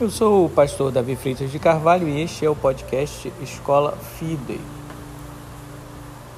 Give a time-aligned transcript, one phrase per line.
[0.00, 4.60] Eu sou o pastor Davi Freitas de Carvalho e este é o podcast Escola Fidei.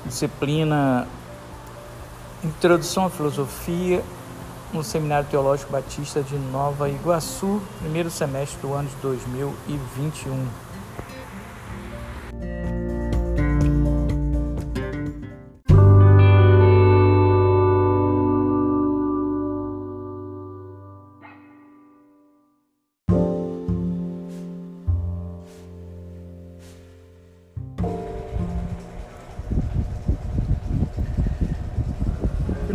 [0.03, 1.07] Disciplina
[2.43, 4.03] Introdução à Filosofia
[4.73, 10.70] no Seminário Teológico Batista de Nova Iguaçu, primeiro semestre do ano de 2021.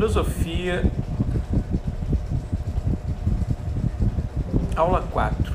[0.05, 0.83] Filosofia,
[4.75, 5.51] aula 4,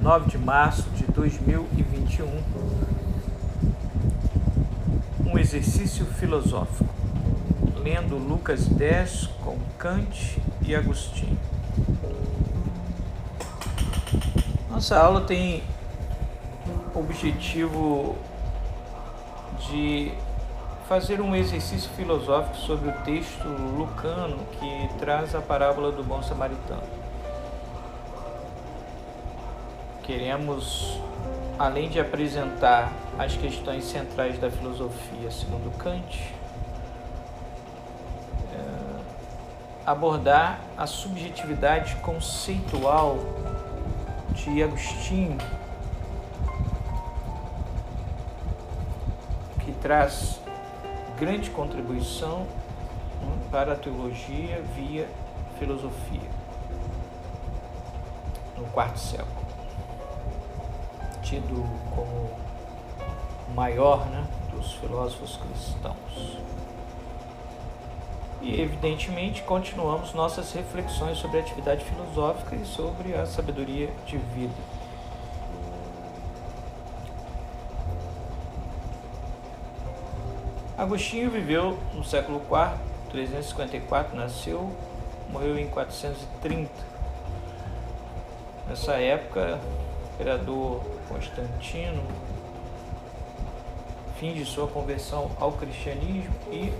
[0.00, 2.26] 9 de março de 2021.
[5.26, 6.88] Um exercício filosófico,
[7.76, 11.38] lendo Lucas 10 com Kant e Agostinho.
[14.70, 15.62] Nossa aula tem
[16.94, 18.16] objetivo
[19.68, 20.12] de
[20.88, 26.82] fazer um exercício filosófico sobre o texto lucano que traz a parábola do bom samaritano.
[30.02, 31.00] Queremos,
[31.58, 36.34] além de apresentar as questões centrais da filosofia segundo Kant,
[38.52, 39.00] eh,
[39.86, 43.18] abordar a subjetividade conceitual
[44.34, 45.38] de Agostinho,
[49.64, 50.43] que traz
[51.18, 52.40] grande contribuição
[53.22, 55.08] né, para a teologia via
[55.58, 56.28] filosofia
[58.56, 59.46] no quarto século,
[61.22, 62.30] tido como
[63.48, 66.38] o maior né, dos filósofos cristãos.
[68.40, 74.83] E evidentemente continuamos nossas reflexões sobre a atividade filosófica e sobre a sabedoria de vida.
[80.84, 82.78] Agostinho viveu no século IV,
[83.10, 84.70] 354 nasceu,
[85.30, 86.70] morreu em 430.
[88.68, 92.02] Nessa época, o imperador Constantino
[94.18, 96.70] fim de sua conversão ao cristianismo e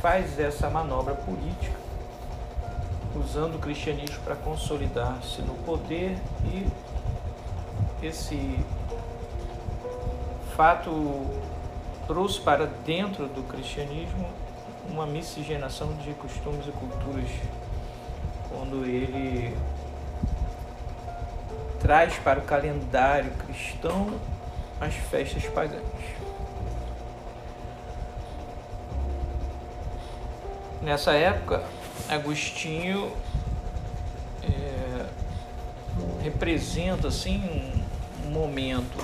[0.00, 1.76] faz essa manobra política
[3.14, 6.16] usando o cristianismo para consolidar-se no poder
[6.46, 6.66] e
[8.02, 8.58] esse
[10.56, 10.90] fato
[12.08, 14.26] trouxe para dentro do cristianismo
[14.88, 17.30] uma miscigenação de costumes e culturas,
[18.48, 19.54] quando ele
[21.78, 24.18] traz para o calendário cristão
[24.80, 25.82] as festas pagãs.
[30.80, 31.62] Nessa época,
[32.08, 33.12] Agostinho
[34.42, 35.06] é,
[36.22, 37.42] representa assim
[38.24, 38.96] um momento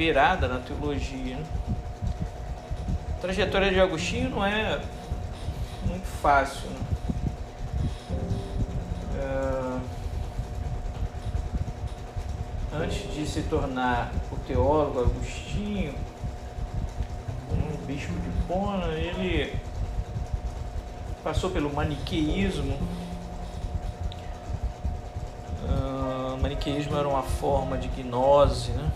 [0.00, 1.36] virada na teologia.
[3.10, 4.80] A trajetória de Agostinho não é
[5.84, 6.70] muito fácil.
[6.70, 6.80] Né?
[9.18, 9.80] É...
[12.82, 15.94] Antes de se tornar o teólogo Agostinho,
[17.52, 19.54] um bispo de Pona, ele
[21.22, 22.78] passou pelo maniqueísmo.
[25.62, 28.90] Uh, maniqueísmo era uma forma de gnose, né?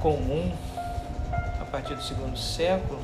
[0.00, 0.50] Comum
[1.60, 3.00] a partir do segundo século.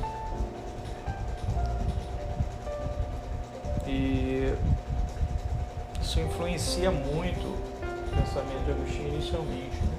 [3.85, 4.53] E
[6.01, 9.77] isso influencia muito o pensamento de Agostinho inicialmente.
[9.77, 9.97] Né?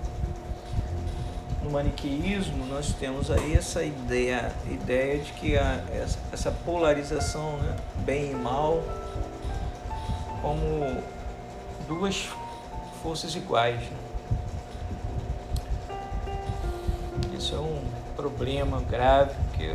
[1.63, 5.83] No maniqueísmo nós temos aí essa ideia, ideia de que a,
[6.33, 7.77] essa, polarização, né?
[8.05, 8.83] bem e mal,
[10.43, 11.03] como
[11.87, 12.29] duas
[13.03, 13.81] forças iguais.
[13.81, 14.08] Né?
[17.49, 17.83] Isso é um
[18.15, 19.75] problema grave, porque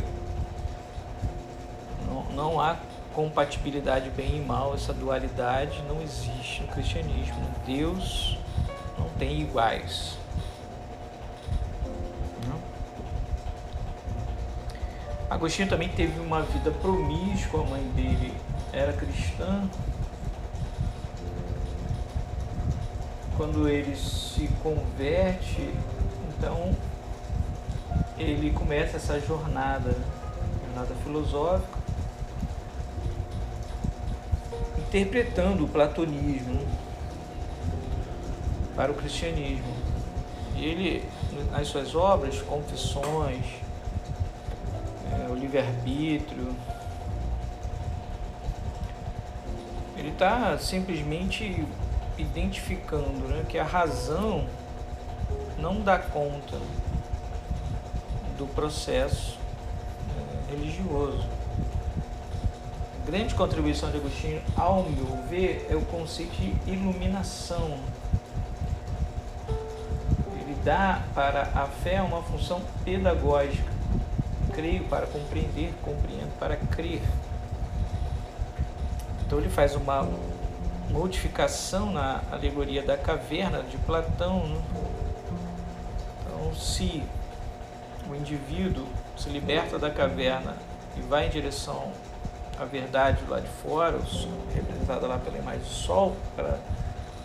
[2.06, 2.76] não, não há
[3.12, 7.34] compatibilidade bem e mal, essa dualidade não existe no cristianismo.
[7.66, 8.38] Deus
[8.96, 10.16] não tem iguais.
[15.28, 18.32] Agostinho também teve uma vida promíscua, a mãe dele
[18.72, 19.68] era cristã.
[23.36, 25.74] Quando ele se converte,
[26.28, 26.72] então
[28.18, 29.96] ele começa essa jornada,
[30.66, 31.78] jornada filosófica,
[34.78, 36.60] interpretando o platonismo
[38.76, 39.74] para o cristianismo.
[40.54, 41.08] E ele,
[41.50, 43.44] nas suas obras, Confissões,
[45.10, 46.54] é, o livre-arbítrio,
[50.14, 51.66] está simplesmente
[52.16, 54.46] identificando né, que a razão
[55.58, 56.56] não dá conta
[58.38, 59.38] do processo
[60.48, 61.24] é, religioso.
[63.02, 67.78] A grande contribuição de Agostinho, ao meu ver, é o conceito de iluminação.
[70.40, 73.72] Ele dá para a fé uma função pedagógica.
[74.52, 77.02] Creio para compreender, compreendo para crer.
[79.26, 80.08] Então ele faz uma
[80.90, 84.46] modificação na alegoria da caverna de Platão.
[84.46, 84.62] Né?
[86.20, 87.02] Então, se
[88.10, 88.86] o indivíduo
[89.16, 90.56] se liberta da caverna
[90.96, 91.92] e vai em direção
[92.58, 93.98] à verdade lá de fora,
[94.54, 96.58] representada lá pela imagem do sol, para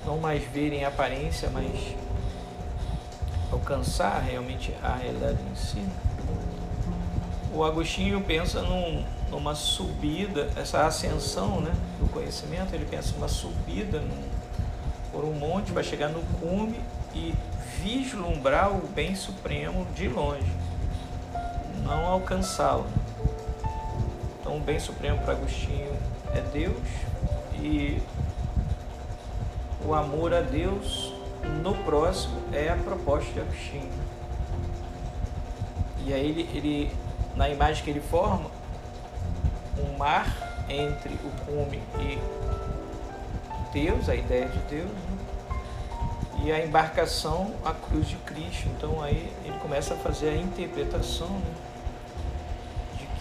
[0.06, 1.96] não mais verem a aparência, mas
[3.52, 5.84] alcançar realmente a realidade em si.
[7.54, 14.00] O Agostinho pensa num, numa subida, essa ascensão né, do conhecimento, ele pensa numa subida
[14.00, 14.24] num,
[15.12, 16.80] por um monte para chegar no cume
[17.14, 17.34] e
[17.82, 20.69] vislumbrar o bem supremo de longe
[21.90, 22.86] não alcançá-lo.
[24.40, 25.92] Então, o bem supremo para Agostinho
[26.34, 26.78] é Deus
[27.56, 28.02] e
[29.86, 31.14] o amor a Deus
[31.64, 33.92] no próximo é a proposta de Agostinho.
[36.06, 36.92] E aí ele, ele
[37.36, 38.50] na imagem que ele forma,
[39.78, 40.28] um mar
[40.68, 42.20] entre o cume e
[43.74, 45.18] Deus, a ideia de Deus, né?
[46.44, 48.68] e a embarcação, a cruz de Cristo.
[48.78, 51.54] Então aí ele começa a fazer a interpretação né?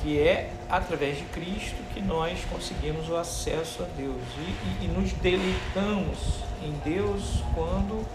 [0.02, 4.88] Que é através de Cristo que nós conseguimos o acesso a Deus e, e, e
[4.88, 8.06] nos deleitamos em Deus quando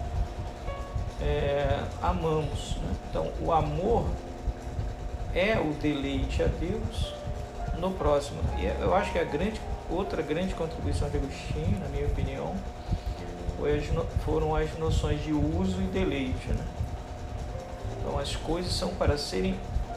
[1.20, 2.76] é, amamos.
[2.76, 2.94] Né?
[3.10, 4.06] Então, o amor
[5.34, 7.14] é o deleite a Deus
[7.78, 8.40] no próximo.
[8.58, 9.60] E eu acho que a grande,
[9.90, 12.54] outra grande contribuição de Agostinho, na minha opinião,
[14.24, 16.48] foram as noções de uso e deleite.
[16.48, 16.64] Né?
[17.98, 19.54] Então, as coisas são para serem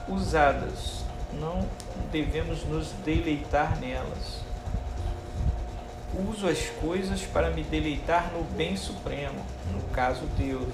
[0.08, 1.68] usadas não
[2.12, 4.42] devemos nos deleitar nelas.
[6.30, 10.74] Uso as coisas para me deleitar no bem supremo, no caso Deus.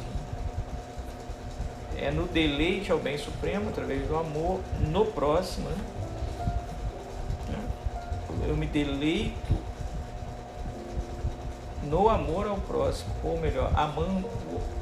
[1.97, 5.69] É no deleite ao bem supremo, através do amor no próximo.
[5.69, 5.77] Né?
[8.47, 9.63] Eu me deleito
[11.83, 14.29] no amor ao próximo, ou melhor, amando,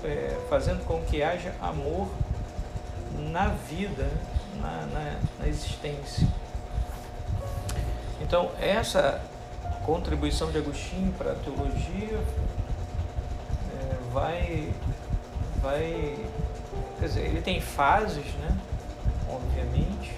[0.03, 2.07] é, fazendo com que haja amor
[3.31, 4.09] na vida.
[4.59, 6.27] Na, na, na existência.
[8.21, 9.21] Então, essa
[9.85, 12.19] contribuição de Agostinho para a teologia
[13.73, 14.73] é, vai,
[15.61, 16.17] vai.
[16.99, 18.57] Quer dizer, ele tem fases, né?
[19.29, 20.11] Obviamente.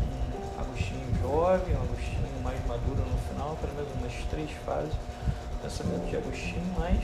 [0.00, 5.62] Um Agostinho jovem, um Agostinho mais maduro no final, pelo menos umas três fases do
[5.62, 7.00] pensamento de Agostinho, mas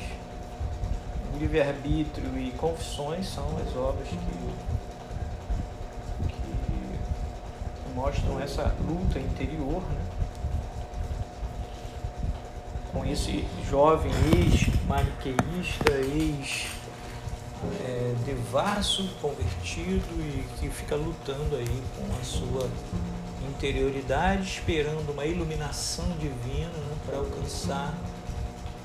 [1.38, 4.75] livre-arbítrio e confissões são as obras que
[7.97, 10.01] mostram essa luta interior né?
[12.93, 15.93] com esse jovem ex-maniqueísta,
[18.13, 22.69] ex-devasso é, convertido e que fica lutando aí com a sua
[23.49, 27.95] interioridade, esperando uma iluminação divina né, para alcançar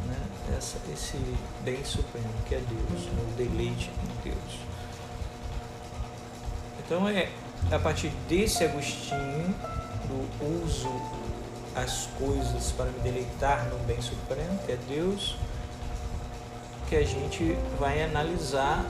[0.07, 0.17] né,
[0.57, 1.17] essa, esse
[1.63, 4.59] bem supremo que é Deus, né, o deleite em Deus.
[6.79, 7.29] Então é
[7.69, 9.53] a partir desse Agostinho,
[10.07, 10.89] do uso
[11.75, 15.37] as coisas para me deleitar no bem supremo, que é Deus,
[16.89, 18.85] que a gente vai analisar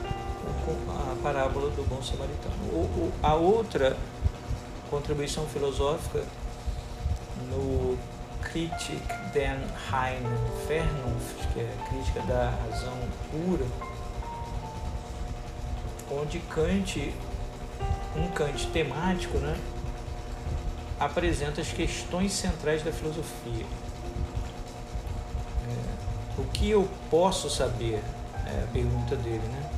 [0.89, 3.11] a parábola do bom samaritano.
[3.21, 3.95] a outra
[4.89, 6.23] contribuição filosófica
[7.49, 7.97] no
[8.41, 9.01] Kritik
[9.33, 9.59] den
[9.89, 10.27] Reinen
[10.67, 12.97] Vernunft, que é a crítica da razão
[13.29, 13.65] pura,
[16.11, 17.13] onde Kant
[18.15, 19.57] um Kant temático, né,
[20.99, 23.65] apresenta as questões centrais da filosofia.
[25.67, 28.03] É, o que eu posso saber?
[28.45, 29.71] É a pergunta dele, né?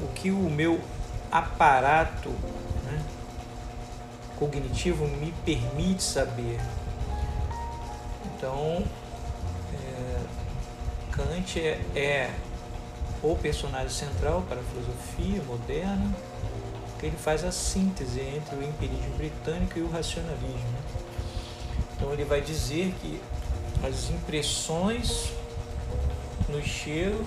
[0.00, 0.80] O que o meu
[1.30, 2.30] aparato
[2.84, 3.02] né,
[4.36, 6.58] cognitivo me permite saber?
[8.24, 8.82] Então,
[9.74, 10.20] é,
[11.12, 12.34] Kant é, é
[13.22, 16.14] o personagem central para a filosofia moderna
[17.06, 20.56] ele faz a síntese entre o empirismo britânico e o racionalismo.
[20.56, 20.78] Né?
[21.94, 23.20] Então ele vai dizer que
[23.86, 25.32] as impressões
[26.48, 27.24] no cheiro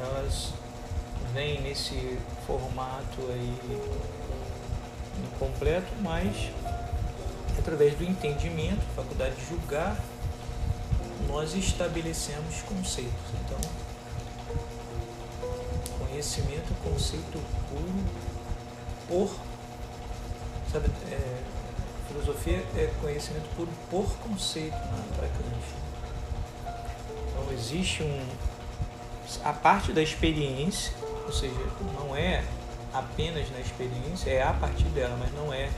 [0.00, 0.52] elas
[1.34, 3.56] vêm nesse formato aí
[5.34, 6.50] incompleto, mas
[7.58, 9.96] através do entendimento, faculdade de julgar,
[11.28, 13.12] nós estabelecemos conceitos.
[13.44, 13.58] Então,
[16.20, 18.04] conhecimento, conceito puro
[19.08, 19.34] por.
[20.70, 21.42] Sabe, é,
[22.08, 24.76] filosofia é conhecimento puro por conceito
[25.16, 25.64] para Kant.
[27.28, 28.28] Então, existe um.
[29.44, 30.92] A parte da experiência,
[31.24, 31.54] ou seja,
[31.94, 32.44] não é
[32.92, 35.70] apenas na experiência, é a partir dela, mas não é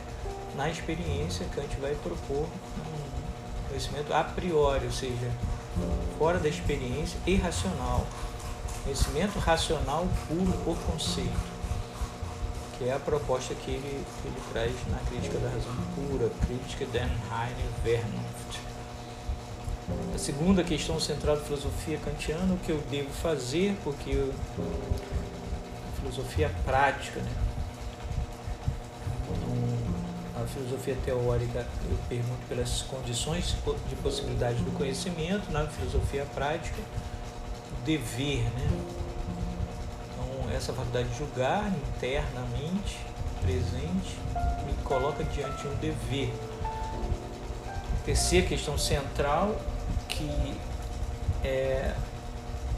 [0.57, 5.31] na experiência Kant vai propor um conhecimento a priori, ou seja,
[6.19, 8.05] fora da experiência e racional.
[8.85, 11.53] Conhecimento racional puro por conceito,
[12.77, 16.85] que é a proposta que ele, que ele traz na crítica da razão pura, crítica
[16.87, 18.61] de Heine Vernunft.
[20.15, 26.01] A segunda questão central da filosofia kantiana, o que eu devo fazer, porque eu, a
[26.01, 27.33] filosofia prática, né?
[30.35, 33.55] A filosofia teórica, eu pergunto pelas condições
[33.89, 36.83] de possibilidade do conhecimento, na filosofia prática,
[37.85, 38.71] dever, né?
[40.11, 42.99] Então, essa faculdade de julgar internamente,
[43.41, 44.17] presente,
[44.67, 46.33] me coloca diante de um dever.
[48.05, 49.61] Terceira questão central,
[50.09, 50.57] que
[51.45, 51.95] é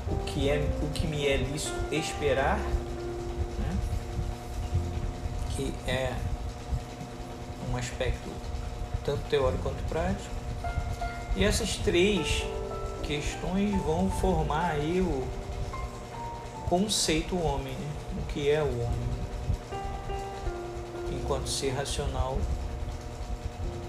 [0.08, 3.76] o que, é, o que me é lícito esperar, né?
[5.50, 6.14] que é
[7.70, 8.30] um aspecto
[9.04, 10.34] tanto teórico quanto prático.
[11.36, 12.44] E essas três
[13.06, 15.26] questões vão formar aí o
[16.68, 17.90] conceito homem, né?
[18.18, 19.08] o que é o homem,
[21.12, 22.38] enquanto ser racional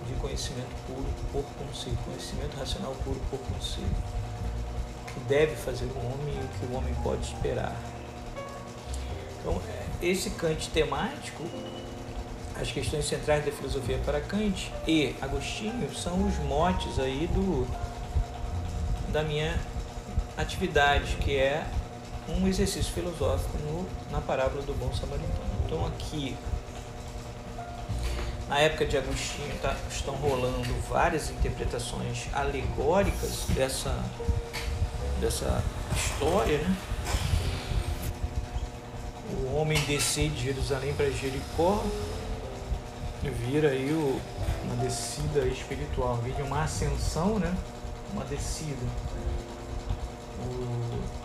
[0.07, 3.89] de conhecimento puro por conceito, conhecimento racional puro por conceito,
[5.01, 7.75] o que deve fazer o homem e o que o homem pode esperar.
[9.39, 9.62] Então,
[10.01, 11.43] esse Kant temático,
[12.60, 17.67] as questões centrais da filosofia para Kant e Agostinho são os motes aí do
[19.15, 19.57] da minha
[20.38, 21.65] atividade, que é
[22.27, 25.39] um exercício filosófico no, na parábola do bom samaritano.
[25.65, 26.36] Então aqui,
[28.50, 33.98] na época de Agostinho, tá, estão rolando várias interpretações alegóricas dessa,
[35.22, 35.63] dessa
[35.95, 36.75] história, né?
[39.45, 41.86] O homem descer de Jerusalém para Jericó
[43.24, 44.19] vira aí o,
[44.65, 47.55] uma descida espiritual, vira uma ascensão, né?
[48.15, 48.88] Uma descida.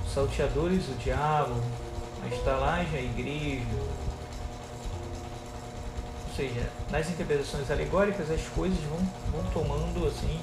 [0.05, 1.55] Os salteadores, o diabo,
[2.23, 3.65] a estalagem, a igreja.
[6.29, 8.99] Ou seja, nas interpretações alegóricas as coisas vão,
[9.33, 10.41] vão tomando assim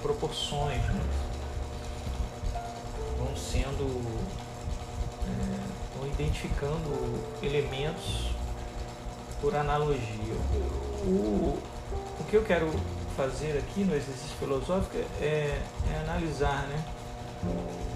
[0.00, 1.00] proporções, né?
[3.18, 4.30] vão sendo.
[5.26, 8.30] É, vão identificando elementos
[9.40, 10.34] por analogia.
[11.04, 11.58] O,
[12.18, 12.70] o que eu quero
[13.20, 15.60] fazer aqui no exercício filosófico é,
[15.92, 16.82] é analisar, né,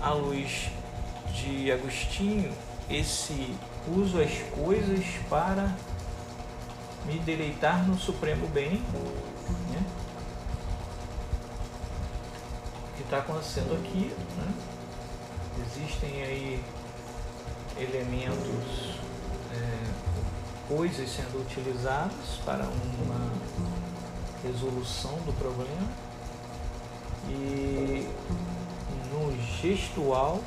[0.03, 0.69] à luz
[1.33, 2.53] de Agostinho,
[2.91, 3.57] esse
[3.97, 5.75] uso as coisas para
[7.07, 8.83] me deleitar no supremo bem,
[9.71, 9.83] né,
[12.99, 14.15] que está acontecendo aqui.
[14.37, 14.55] Né?
[15.67, 16.65] Existem aí
[17.79, 18.99] elementos,
[19.55, 23.84] é, coisas sendo utilizadas para uma
[24.45, 25.89] resolução do problema
[27.29, 28.07] e
[29.11, 30.41] no gestual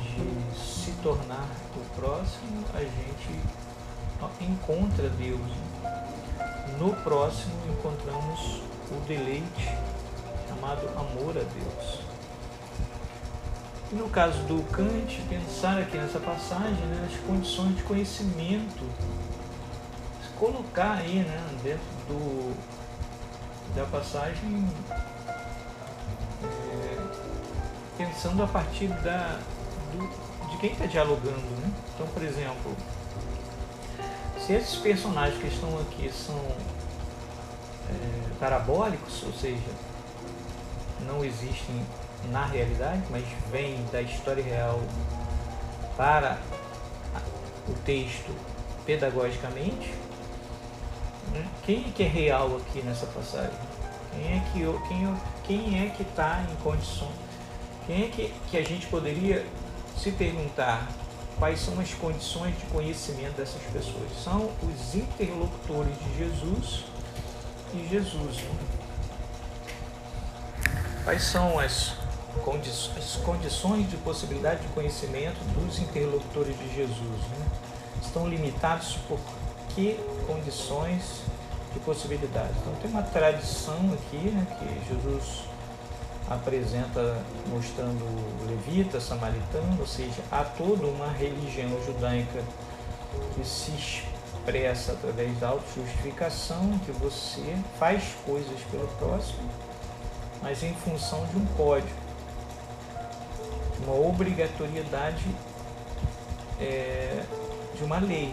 [0.00, 3.40] de se tornar o próximo, a gente
[4.40, 5.40] encontra Deus.
[6.78, 9.68] No próximo encontramos o deleite
[10.48, 12.00] chamado amor a Deus.
[13.90, 18.84] E no caso do Kant, pensar aqui nessa passagem né, as condições de conhecimento
[20.42, 22.52] colocar aí, né, dentro do,
[23.76, 24.68] da passagem,
[26.42, 26.96] é,
[27.96, 29.38] pensando a partir da,
[29.92, 31.36] do, de quem está dialogando.
[31.36, 31.72] Né?
[31.94, 32.76] Então, por exemplo,
[34.36, 36.44] se esses personagens que estão aqui são
[37.88, 39.70] é, parabólicos, ou seja,
[41.06, 41.86] não existem
[42.32, 44.80] na realidade, mas vêm da história real
[45.96, 46.40] para
[47.68, 48.34] o texto
[48.84, 50.01] pedagogicamente?
[51.64, 53.56] Quem é que é real aqui nessa passagem?
[54.10, 57.14] Quem é que quem, quem é que está em condições?
[57.86, 59.46] Quem é que, que a gente poderia
[59.96, 60.88] se perguntar
[61.38, 64.10] quais são as condições de conhecimento dessas pessoas?
[64.22, 66.84] São os interlocutores de Jesus
[67.74, 68.44] e Jesus.
[71.04, 71.94] Quais são as,
[72.44, 76.98] condi as condições de possibilidade de conhecimento dos interlocutores de Jesus?
[76.98, 77.46] Né?
[78.02, 79.20] Estão limitados por
[79.74, 81.22] que condições
[81.72, 82.56] de possibilidades.
[82.60, 85.44] Então tem uma tradição aqui, né, que Jesus
[86.28, 88.04] apresenta mostrando
[88.46, 92.42] levita, samaritano, ou seja, há toda uma religião judaica
[93.34, 99.48] que se expressa através da autojustificação, que você faz coisas pelo próximo,
[100.42, 102.02] mas em função de um código,
[103.84, 105.26] uma obrigatoriedade
[106.60, 107.22] é,
[107.74, 108.32] de uma lei.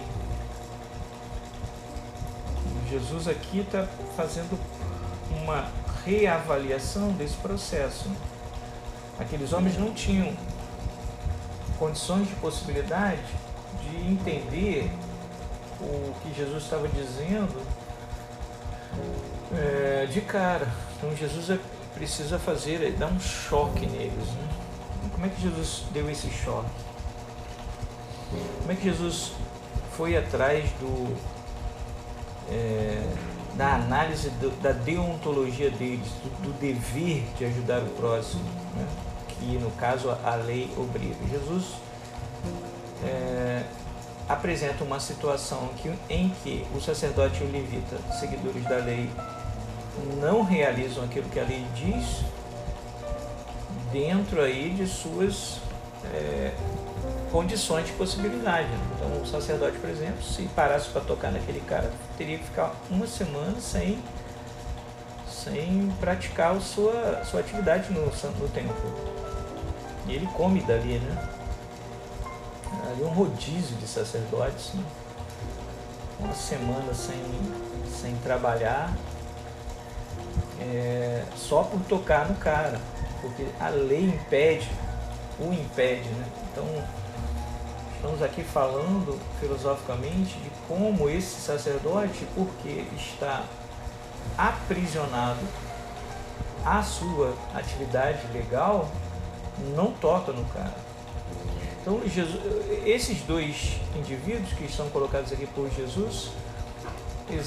[2.90, 4.60] Jesus aqui está fazendo
[5.32, 5.70] uma
[6.06, 8.10] reavaliação desse processo.
[9.20, 10.34] Aqueles homens não tinham
[11.78, 13.22] condições de possibilidade
[13.82, 14.92] de entender
[15.80, 17.62] o que Jesus estava dizendo
[19.56, 20.68] é, de cara.
[20.98, 21.60] Então Jesus é,
[21.94, 24.28] precisa fazer, dar um choque neles.
[24.28, 24.50] Né?
[25.12, 26.70] Como é que Jesus deu esse choque?
[28.60, 29.34] Como é que Jesus
[29.96, 31.39] foi atrás do
[32.52, 33.02] é,
[33.56, 38.44] da análise do, da deontologia deles, do, do, dever de ajudar o próximo,
[38.76, 38.88] né?
[39.28, 41.16] que no caso a lei obriga.
[41.30, 41.76] Jesus
[43.04, 43.64] é,
[44.28, 49.10] apresenta uma situação que, em que o sacerdote e o levita, seguidores da lei,
[50.22, 52.24] não realizam aquilo que a lei diz
[53.92, 55.60] dentro aí de suas
[56.14, 56.54] é,
[57.32, 58.68] condições de possibilidade.
[58.68, 58.80] Né?
[58.96, 63.08] Então, o sacerdote, por exemplo, se parasse para tocar naquele cara, teria que ficar uma
[63.08, 64.02] semana sem,
[65.28, 69.20] sem praticar a sua, sua atividade no, no templo.
[70.08, 71.30] E ele come dali, né?
[72.92, 74.84] Ali é um rodízio de sacerdotes, né?
[76.20, 77.16] Uma semana sem,
[77.90, 78.94] sem trabalhar,
[80.60, 82.80] é, só por tocar no cara,
[83.22, 84.70] porque a lei impede,
[85.40, 86.26] o impede, né?
[86.52, 86.66] Então,
[88.00, 93.44] Estamos aqui falando filosoficamente de como esse sacerdote, porque está
[94.38, 95.46] aprisionado
[96.66, 98.90] à sua atividade legal,
[99.76, 100.78] não toca no cara.
[101.82, 102.42] Então, Jesus,
[102.86, 106.32] esses dois indivíduos que estão colocados aqui por Jesus,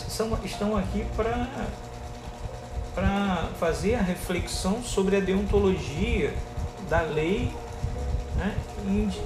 [0.06, 1.06] são, estão aqui
[2.94, 6.34] para fazer a reflexão sobre a deontologia
[6.90, 7.50] da lei
[8.36, 8.56] né,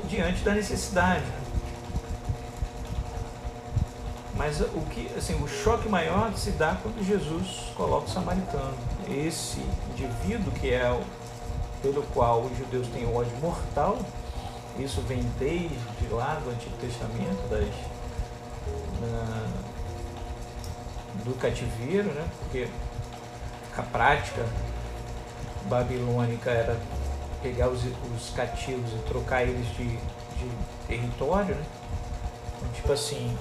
[0.08, 1.24] diante da necessidade.
[4.34, 8.74] Mas o que, assim, o choque maior se dá quando Jesus coloca o samaritano.
[9.08, 9.60] Esse
[9.92, 11.02] indivíduo que é o,
[11.80, 13.98] pelo qual os judeus têm ódio mortal,
[14.78, 17.66] isso vem desde lá do Antigo Testamento, das,
[19.00, 19.46] na,
[21.24, 22.28] do cativeiro, né?
[22.40, 22.68] porque
[23.76, 24.44] a prática
[25.68, 26.78] babilônica era
[27.46, 30.50] pegar os, os cativos e trocar eles de, de
[30.88, 31.64] território, né?
[32.56, 33.36] Então, tipo assim,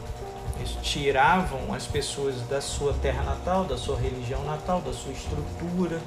[0.57, 5.99] eles tiravam as pessoas da sua terra natal, da sua religião natal, da sua estrutura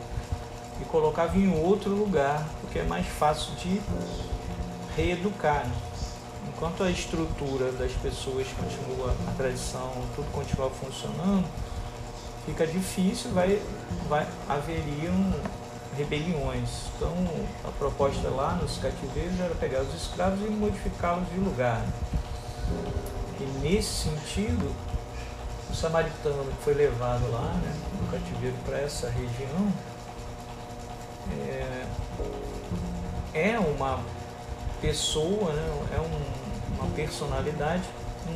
[0.81, 3.83] e colocavam em outro lugar, porque é mais fácil de
[4.97, 5.67] reeducar.
[5.67, 5.73] Né?
[6.49, 11.45] Enquanto a estrutura das pessoas continua, a tradição, tudo continua funcionando,
[12.47, 13.61] fica difícil, vai,
[14.09, 15.35] vai haveriam
[15.99, 16.69] rebeliões.
[16.97, 17.13] Então,
[17.65, 21.85] a proposta lá nos cativeiros era pegar os escravos e modificá-los de lugar.
[23.41, 24.75] E nesse sentido,
[25.71, 29.73] o samaritano que foi levado lá, né, no cativeiro para essa região,
[31.33, 31.87] é,
[33.35, 34.01] é uma
[34.81, 37.85] pessoa, né, é um, uma personalidade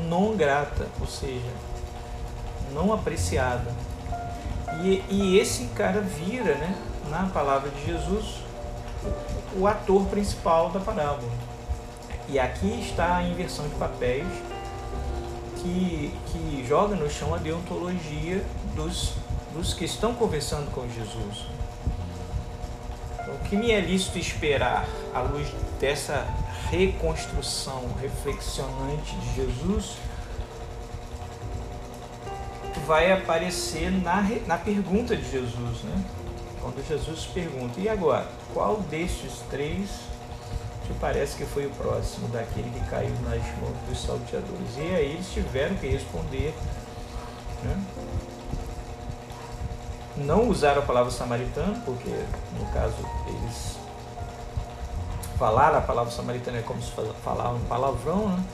[0.09, 1.51] não grata, ou seja,
[2.72, 3.70] não apreciada.
[4.80, 6.74] E, e esse cara vira, né,
[7.11, 8.42] na palavra de Jesus,
[9.56, 11.30] o ator principal da parábola.
[12.28, 14.26] E aqui está a inversão de papéis
[15.56, 19.14] que, que joga no chão a deontologia dos,
[19.52, 21.46] dos que estão conversando com Jesus.
[23.28, 25.48] O que me é lícito esperar à luz
[25.80, 26.26] dessa
[26.70, 29.96] reconstrução reflexionante de Jesus
[32.86, 36.04] vai aparecer na, na pergunta de Jesus, né?
[36.62, 39.88] quando Jesus pergunta: E agora, qual destes três
[40.86, 44.76] te parece que foi o próximo daquele que caiu nas mãos dos salteadores?
[44.78, 46.54] E aí eles tiveram que responder.
[47.62, 47.84] Né?
[50.16, 52.10] Não usaram a palavra samaritano, porque
[52.58, 52.94] no caso
[53.26, 53.76] eles
[55.38, 56.92] falaram a palavra samaritana é como se
[57.24, 58.44] falavam um palavrão, né?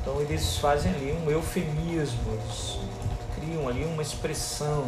[0.00, 2.38] Então eles fazem ali um eufemismo,
[3.38, 4.86] criam ali uma expressão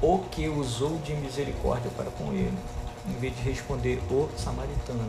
[0.00, 2.56] o que usou de misericórdia para com ele,
[3.08, 5.08] em vez de responder o samaritano.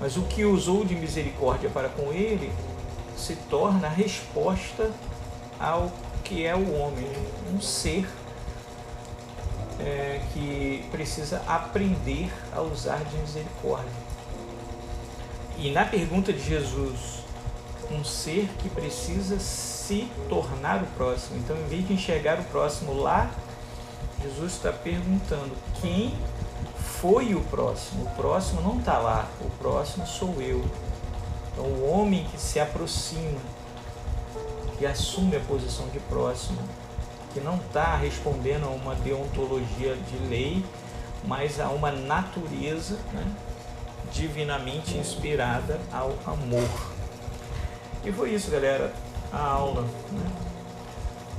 [0.00, 2.52] Mas o que usou de misericórdia para com ele
[3.16, 4.90] se torna a resposta
[5.58, 5.90] ao
[6.24, 7.06] que é o homem,
[7.52, 8.06] um ser
[9.80, 14.08] é, que precisa aprender a usar de misericórdia.
[15.56, 17.24] E na pergunta de Jesus,
[17.90, 21.38] um ser que precisa se tornar o próximo.
[21.38, 23.30] Então, em vez de enxergar o próximo lá,
[24.22, 26.12] Jesus está perguntando quem
[27.00, 28.04] foi o próximo.
[28.04, 30.64] O próximo não está lá, o próximo sou eu.
[31.52, 33.40] Então, o homem que se aproxima,
[34.78, 36.58] que assume a posição de próximo,
[37.32, 40.64] que não está respondendo a uma deontologia de lei,
[41.24, 43.24] mas a uma natureza né,
[44.12, 46.97] divinamente inspirada ao amor.
[48.04, 48.92] E foi isso, galera,
[49.32, 49.82] a aula.
[49.82, 50.30] Né?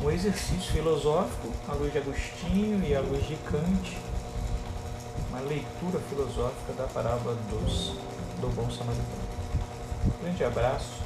[0.04, 3.98] Um exercício filosófico à luz de Agostinho e à luz de Kant,
[5.30, 7.96] uma leitura filosófica da parábola dos,
[8.40, 9.30] do bom samaritano.
[10.22, 11.02] Grande abraço,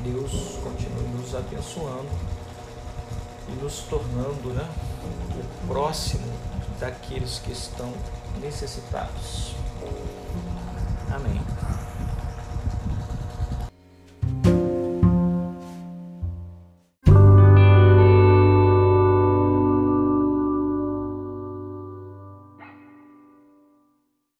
[0.00, 2.10] Deus continue nos abençoando
[3.48, 4.68] e nos tornando né,
[5.68, 6.26] próximo
[6.80, 7.92] daqueles que estão
[8.40, 9.54] necessitados.
[11.14, 11.40] Amém.